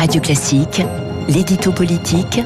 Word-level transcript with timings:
Radio 0.00 0.22
Classique, 0.22 0.80
l'édito 1.28 1.72
politique 1.72 2.40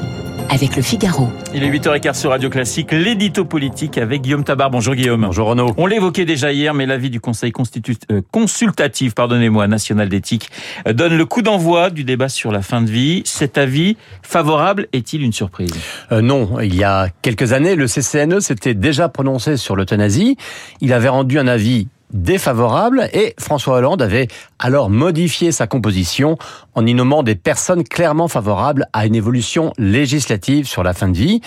avec 0.49 0.75
le 0.75 0.81
Figaro. 0.81 1.29
Il 1.53 1.63
est 1.63 1.69
8h15 1.71 2.13
sur 2.15 2.31
Radio 2.31 2.49
Classique, 2.49 2.91
l'édito 2.91 3.45
politique 3.45 3.97
avec 3.97 4.23
Guillaume 4.23 4.43
Tabar. 4.43 4.69
Bonjour 4.69 4.93
Guillaume. 4.93 5.21
Bonjour 5.21 5.47
Renaud. 5.47 5.73
On 5.77 5.85
l'évoquait 5.85 6.25
déjà 6.25 6.51
hier, 6.51 6.73
mais 6.73 6.85
l'avis 6.85 7.09
du 7.09 7.21
Conseil 7.21 7.53
constitu... 7.53 7.95
euh, 8.11 8.21
consultatif 8.29 9.15
pardonnez-moi, 9.15 9.69
national 9.69 10.09
d'éthique 10.09 10.49
euh, 10.85 10.91
donne 10.91 11.15
le 11.15 11.25
coup 11.25 11.41
d'envoi 11.41 11.91
du 11.91 12.03
débat 12.03 12.27
sur 12.27 12.51
la 12.51 12.61
fin 12.61 12.81
de 12.81 12.91
vie. 12.91 13.21
Cet 13.23 13.57
avis 13.57 13.95
favorable 14.21 14.89
est-il 14.91 15.23
une 15.23 15.31
surprise? 15.31 15.71
Euh, 16.11 16.19
non, 16.19 16.59
il 16.59 16.75
y 16.75 16.83
a 16.83 17.07
quelques 17.21 17.53
années, 17.53 17.75
le 17.75 17.87
CCNE 17.87 18.41
s'était 18.41 18.73
déjà 18.73 19.07
prononcé 19.07 19.55
sur 19.55 19.77
l'euthanasie. 19.77 20.35
Il 20.81 20.91
avait 20.91 21.07
rendu 21.07 21.39
un 21.39 21.47
avis 21.47 21.87
défavorable 22.15 23.09
et 23.13 23.35
François 23.39 23.77
Hollande 23.77 24.01
avait 24.01 24.27
alors 24.59 24.89
modifié 24.89 25.51
sa 25.51 25.67
composition 25.67 26.37
en 26.73 26.85
y 26.85 26.93
nommant 26.93 27.23
des 27.23 27.35
personnes 27.35 27.83
clairement 27.83 28.27
favorables 28.27 28.87
à 28.93 29.05
une 29.05 29.15
évolution 29.15 29.73
législative 29.77 30.67
sur 30.67 30.83
la 30.83 30.93
fin 30.93 31.07
de 31.07 31.17
vie. 31.17 31.41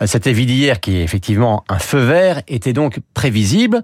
Euh, 0.00 0.06
Cet 0.06 0.26
avis 0.26 0.46
d'hier, 0.46 0.80
qui 0.80 0.96
est 0.96 1.02
effectivement 1.02 1.64
un 1.68 1.78
feu 1.78 2.00
vert, 2.00 2.42
était 2.48 2.72
donc 2.72 3.00
prévisible. 3.14 3.82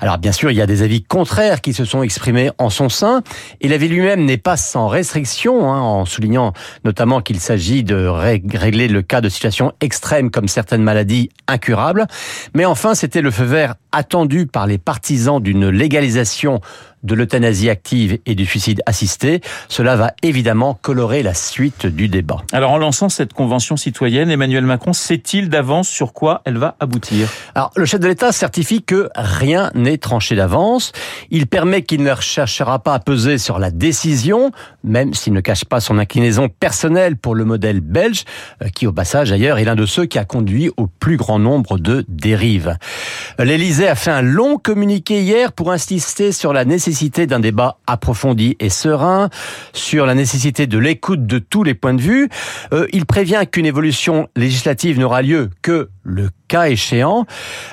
Alors 0.00 0.18
bien 0.18 0.32
sûr, 0.32 0.50
il 0.50 0.56
y 0.56 0.62
a 0.62 0.66
des 0.66 0.82
avis 0.82 1.02
contraires 1.02 1.60
qui 1.60 1.72
se 1.72 1.84
sont 1.84 2.02
exprimés 2.02 2.50
en 2.58 2.70
son 2.70 2.88
sein 2.88 3.22
et 3.60 3.68
l'avis 3.68 3.88
lui-même 3.88 4.24
n'est 4.24 4.36
pas 4.38 4.56
sans 4.56 4.88
restriction, 4.88 5.72
hein, 5.72 5.80
en 5.80 6.04
soulignant 6.04 6.52
notamment 6.84 7.20
qu'il 7.20 7.40
s'agit 7.40 7.84
de 7.84 7.96
rég- 7.96 8.56
régler 8.56 8.88
le 8.88 9.02
cas 9.02 9.20
de 9.20 9.28
situations 9.28 9.72
extrêmes 9.80 10.30
comme 10.30 10.48
certaines 10.48 10.82
maladies 10.82 11.30
incurables. 11.48 12.06
Mais 12.54 12.64
enfin, 12.64 12.94
c'était 12.94 13.20
le 13.22 13.30
feu 13.30 13.44
vert 13.44 13.74
attendu 13.92 14.46
par 14.46 14.66
les 14.66 14.78
partisans 14.78 15.40
d'une 15.40 15.68
légalisation 15.68 16.60
de 17.02 17.14
l'euthanasie 17.14 17.68
active 17.68 18.18
et 18.26 18.34
du 18.34 18.46
suicide 18.46 18.82
assisté. 18.86 19.40
Cela 19.68 19.96
va 19.96 20.12
évidemment 20.22 20.78
colorer 20.80 21.22
la 21.22 21.34
suite 21.34 21.86
du 21.86 22.08
débat. 22.08 22.38
Alors 22.52 22.70
en 22.70 22.78
lançant 22.78 23.08
cette 23.08 23.32
convention 23.32 23.76
citoyenne, 23.76 24.30
Emmanuel 24.30 24.64
Macron 24.64 24.92
sait-il 24.92 25.48
d'avance 25.48 25.88
sur 25.88 26.12
quoi 26.12 26.42
elle 26.44 26.58
va 26.58 26.76
aboutir? 26.80 27.28
Alors, 27.54 27.70
le 27.76 27.84
chef 27.84 28.00
de 28.00 28.08
l'État 28.08 28.32
certifie 28.32 28.82
que 28.82 29.08
rien 29.14 29.70
n'est 29.74 29.98
tranché 29.98 30.34
d'avance. 30.36 30.92
Il 31.30 31.46
permet 31.46 31.82
qu'il 31.82 32.02
ne 32.02 32.14
cherchera 32.20 32.78
pas 32.78 32.94
à 32.94 32.98
peser 32.98 33.38
sur 33.38 33.58
la 33.58 33.70
décision, 33.70 34.50
même 34.84 35.14
s'il 35.14 35.32
ne 35.32 35.40
cache 35.40 35.64
pas 35.64 35.80
son 35.80 35.98
inclinaison 35.98 36.48
personnelle 36.48 37.16
pour 37.16 37.34
le 37.34 37.44
modèle 37.44 37.80
belge, 37.80 38.24
euh, 38.62 38.68
qui 38.68 38.86
au 38.86 38.92
passage 38.92 39.30
d'ailleurs 39.30 39.58
est 39.58 39.64
l'un 39.64 39.76
de 39.76 39.86
ceux 39.86 40.06
qui 40.06 40.18
a 40.18 40.24
conduit 40.24 40.70
au 40.76 40.86
plus 40.86 41.16
grand 41.16 41.38
nombre 41.38 41.78
de 41.78 42.04
dérives. 42.08 42.76
L'Élysée 43.38 43.88
a 43.88 43.94
fait 43.94 44.10
un 44.10 44.22
long 44.22 44.58
communiqué 44.58 45.22
hier 45.22 45.52
pour 45.52 45.72
insister 45.72 46.32
sur 46.32 46.52
la 46.52 46.64
nécessité 46.64 47.26
d'un 47.26 47.40
débat 47.40 47.78
approfondi 47.86 48.01
et 48.60 48.68
serein, 48.68 49.30
sur 49.72 50.06
la 50.06 50.14
nécessité 50.14 50.66
de 50.66 50.78
l'écoute 50.78 51.26
de 51.26 51.38
tous 51.38 51.64
les 51.64 51.74
points 51.74 51.94
de 51.94 52.02
vue. 52.02 52.28
Euh, 52.72 52.86
il 52.92 53.06
prévient 53.06 53.44
qu'une 53.50 53.66
évolution 53.66 54.28
législative 54.36 54.98
n'aura 54.98 55.22
lieu 55.22 55.50
que 55.62 55.88
le 56.02 56.30
cas 56.48 56.68
échéant, 56.68 57.26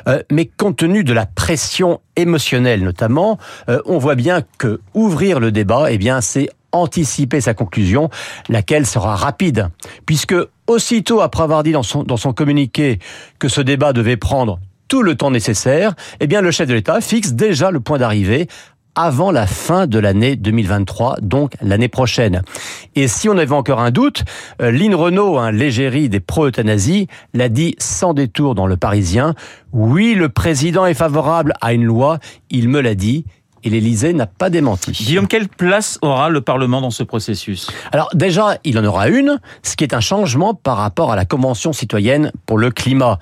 Euh, 0.08 0.24
mais 0.32 0.46
compte 0.46 0.78
tenu 0.78 1.04
de 1.04 1.14
la 1.14 1.26
pression 1.26 2.00
émotionnelle 2.16 2.84
notamment, 2.84 3.38
euh, 3.70 3.82
on 3.86 3.98
voit 3.98 4.16
bien 4.16 4.42
que 4.58 4.80
ouvrir 4.94 5.40
le 5.40 5.52
débat, 5.52 5.92
eh 5.92 5.98
bien, 5.98 6.22
c'est 6.22 6.50
anticiper 6.72 7.42
sa 7.42 7.54
conclusion, 7.54 8.10
laquelle 8.48 8.86
sera 8.86 9.16
rapide, 9.16 9.70
puisque 10.06 10.36
aussitôt 10.68 11.22
après 11.22 11.44
avoir 11.44 11.64
dit 11.64 11.72
dans 11.72 11.84
son, 11.84 12.04
dans 12.04 12.18
son 12.18 12.34
communiqué 12.34 13.00
que 13.40 13.48
ce 13.48 13.62
débat 13.62 13.92
devait 13.94 14.18
prendre 14.18 14.60
tout 14.88 15.04
le 15.04 15.16
temps 15.16 15.32
nécessaire, 15.32 15.94
eh 16.20 16.28
bien, 16.28 16.42
le 16.42 16.52
chef 16.52 16.68
de 16.68 16.74
l'État 16.74 17.02
fixe 17.02 17.34
déjà 17.34 17.72
le 17.72 17.80
point 17.80 17.98
d'arrivée 17.98 18.48
avant 19.00 19.32
la 19.32 19.48
fin 19.48 19.88
de 19.88 19.98
l'année 19.98 20.36
2023, 20.36 21.20
donc 21.22 21.54
l'année 21.62 21.88
prochaine. 21.88 22.42
Et 22.96 23.08
si 23.08 23.30
on 23.30 23.38
avait 23.38 23.54
encore 23.54 23.80
un 23.80 23.92
doute, 23.92 24.26
euh, 24.62 24.72
Lynn 24.72 24.94
Renault, 24.94 25.38
un 25.38 25.52
légérie 25.52 26.10
des 26.10 26.20
pro-euthanasie, 26.20 27.08
l'a 27.34 27.48
dit 27.48 27.76
sans 27.78 28.14
détour 28.14 28.56
dans 28.56 28.68
Le 28.68 28.76
Parisien, 28.76 29.36
oui, 29.72 30.16
le 30.16 30.28
président 30.28 30.86
est 30.86 30.94
favorable 30.94 31.54
à 31.62 31.72
une 31.72 31.86
loi, 31.86 32.20
il 32.50 32.68
me 32.68 32.82
l'a 32.82 32.94
dit, 32.94 33.24
et 33.64 33.70
l'Élysée 33.70 34.14
n'a 34.14 34.28
pas 34.28 34.50
démenti. 34.50 34.92
Guillaume, 34.92 35.28
quelle 35.28 35.48
place 35.48 36.00
aura 36.02 36.30
le 36.30 36.42
Parlement 36.42 36.82
dans 36.82 36.92
ce 36.92 37.04
processus? 37.04 37.70
Alors 37.92 38.10
déjà, 38.14 38.58
il 38.64 38.78
en 38.80 38.86
aura 38.86 39.10
une, 39.10 39.40
ce 39.64 39.76
qui 39.76 39.84
est 39.84 39.94
un 39.94 40.00
changement 40.00 40.54
par 40.54 40.78
rapport 40.78 41.12
à 41.12 41.16
la 41.16 41.26
Convention 41.26 41.74
citoyenne 41.74 42.32
pour 42.46 42.58
le 42.58 42.72
climat. 42.72 43.20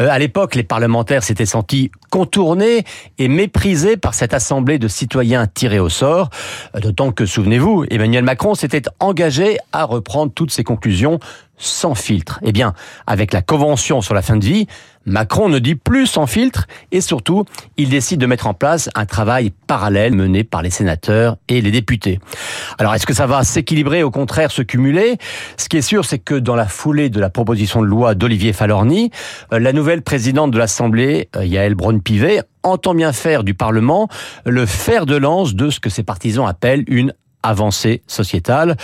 Euh, 0.00 0.08
à 0.10 0.18
l'époque, 0.18 0.54
les 0.54 0.62
parlementaires 0.62 1.22
s'étaient 1.22 1.46
sentis 1.46 1.90
contournés 2.10 2.84
et 3.18 3.28
méprisés 3.28 3.96
par 3.96 4.14
cette 4.14 4.34
assemblée 4.34 4.78
de 4.78 4.88
citoyens 4.88 5.46
tirés 5.46 5.80
au 5.80 5.88
sort, 5.88 6.30
Euh, 6.74 6.80
d'autant 6.80 7.12
que, 7.12 7.26
souvenez-vous, 7.26 7.84
Emmanuel 7.90 8.24
Macron 8.24 8.54
s'était 8.54 8.82
engagé 8.98 9.58
à 9.72 9.84
reprendre 9.84 10.32
toutes 10.32 10.50
ses 10.50 10.64
conclusions 10.64 11.18
sans 11.60 11.94
filtre. 11.94 12.40
Eh 12.42 12.52
bien, 12.52 12.74
avec 13.06 13.32
la 13.32 13.42
Convention 13.42 14.00
sur 14.00 14.14
la 14.14 14.22
fin 14.22 14.36
de 14.36 14.44
vie, 14.44 14.66
Macron 15.06 15.48
ne 15.48 15.58
dit 15.58 15.76
plus 15.76 16.06
sans 16.06 16.26
filtre 16.26 16.66
et 16.92 17.00
surtout, 17.00 17.44
il 17.76 17.88
décide 17.88 18.20
de 18.20 18.26
mettre 18.26 18.46
en 18.46 18.54
place 18.54 18.90
un 18.94 19.06
travail 19.06 19.52
parallèle 19.66 20.14
mené 20.14 20.44
par 20.44 20.62
les 20.62 20.70
sénateurs 20.70 21.36
et 21.48 21.60
les 21.60 21.70
députés. 21.70 22.20
Alors, 22.78 22.94
est-ce 22.94 23.06
que 23.06 23.14
ça 23.14 23.26
va 23.26 23.42
s'équilibrer, 23.42 24.02
au 24.02 24.10
contraire 24.10 24.50
se 24.50 24.62
cumuler? 24.62 25.16
Ce 25.56 25.68
qui 25.68 25.78
est 25.78 25.82
sûr, 25.82 26.04
c'est 26.04 26.18
que 26.18 26.34
dans 26.34 26.56
la 26.56 26.66
foulée 26.66 27.08
de 27.08 27.20
la 27.20 27.30
proposition 27.30 27.80
de 27.80 27.86
loi 27.86 28.14
d'Olivier 28.14 28.52
Falorni, 28.52 29.10
euh, 29.52 29.58
la 29.58 29.72
nouvelle 29.72 30.02
présidente 30.02 30.50
de 30.50 30.58
l'Assemblée, 30.58 31.28
euh, 31.36 31.44
Yael 31.44 31.74
Braun-Pivet, 31.74 32.42
entend 32.62 32.94
bien 32.94 33.12
faire 33.12 33.42
du 33.42 33.54
Parlement 33.54 34.08
le 34.44 34.66
fer 34.66 35.06
de 35.06 35.16
lance 35.16 35.54
de 35.54 35.70
ce 35.70 35.80
que 35.80 35.88
ses 35.88 36.02
partisans 36.02 36.46
appellent 36.46 36.84
une 36.88 37.14
avancée 37.42 38.02
sociétale. 38.06 38.76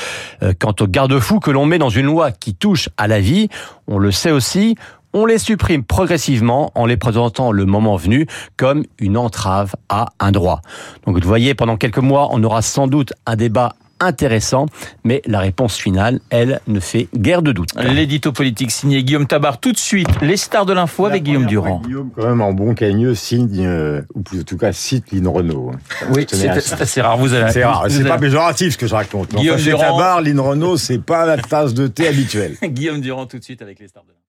Euh, 0.43 0.53
Quant 0.59 0.75
aux 0.81 0.87
garde-fous 0.87 1.41
que 1.41 1.51
l'on 1.51 1.67
met 1.67 1.79
dans 1.79 1.89
une 1.89 2.07
loi 2.07 2.33
qui 2.33 2.55
touche 2.55 2.89
à 2.97 3.09
la 3.09 3.21
vie, 3.21 3.49
on 3.87 3.99
le 3.99 4.11
sait 4.11 4.31
aussi, 4.31 4.77
on 5.13 5.25
les 5.25 5.39
supprime 5.39 5.83
progressivement 5.83 6.71
en 6.75 6.85
les 6.85 6.97
présentant 6.97 7.51
le 7.51 7.65
moment 7.65 7.97
venu 7.97 8.27
comme 8.57 8.85
une 8.99 9.17
entrave 9.17 9.75
à 9.89 10.07
un 10.21 10.31
droit. 10.31 10.61
Donc 11.07 11.19
vous 11.19 11.29
voyez, 11.29 11.55
pendant 11.55 11.77
quelques 11.77 11.99
mois, 11.99 12.29
on 12.33 12.45
aura 12.45 12.61
sans 12.61 12.87
doute 12.87 13.15
un 13.25 13.37
débat 13.37 13.77
intéressant, 14.01 14.67
mais 15.05 15.23
la 15.27 15.41
réponse 15.41 15.77
finale, 15.77 16.21
elle, 16.31 16.61
ne 16.67 16.81
fait 16.81 17.09
guère 17.17 17.43
de 17.43 17.53
doute. 17.53 17.71
L'édito 17.77 18.33
politique 18.33 18.71
signé 18.71 19.03
Guillaume 19.03 19.27
Tabar. 19.27 19.59
Tout 19.59 19.73
de 19.73 19.79
suite, 19.79 20.09
les 20.23 20.37
stars 20.37 20.67
de 20.67 20.73
l'info 20.73 21.07
avec 21.07 21.23
Guillaume 21.23 21.47
Durand. 21.47 21.81
Guillaume, 21.85 22.11
quand 22.15 22.27
même, 22.27 22.41
en 22.41 22.53
bon 22.53 22.75
cagneux, 22.75 23.15
signe, 23.15 23.67
euh, 23.67 24.03
ou 24.15 24.23
plus- 24.23 24.41
en 24.41 24.45
tout 24.45 24.57
cas, 24.57 24.73
cite 24.73 25.13
Lynn 25.13 25.27
Renault. 25.29 25.73
Oui, 26.11 26.27
c'est 26.29 26.49
assez 26.49 27.01
rare. 27.01 27.17
Vous 27.17 27.33
allez. 27.35 27.53
C'est 27.53 27.65
rare, 27.65 27.87
c'est 27.89 28.05
pas 28.05 28.19
péjoratif 28.19 28.75
ce 28.75 28.79
que 28.79 28.87
je 28.87 28.95
raconte. 28.95 29.35
Guillaume. 29.35 29.59
Tabar, 29.59 30.21
Lynn 30.23 30.41
Renault, 30.41 30.77
c'est 30.77 30.99
pas 31.03 31.27
la 31.27 31.39
tasse 31.39 31.75
de 31.75 31.87
thé 31.87 32.09
habituelle. 32.09 32.57
Guillaume 32.65 33.01
Durand 33.01 33.27
tout 33.27 33.39
de 33.39 33.45
suite 33.45 33.63
avec 33.63 33.79
les 33.79 33.89
stars 33.89 34.05
de 34.05 34.09
l'info. 34.09 34.21